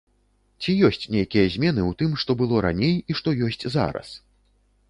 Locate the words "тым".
2.01-2.17